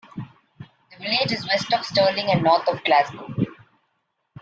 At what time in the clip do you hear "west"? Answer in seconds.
1.47-1.71